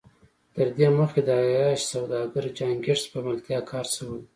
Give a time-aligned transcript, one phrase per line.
[0.55, 4.21] تر دې مخکې د عياش سوداګر جان ګيټس په ملتيا کار شوی و.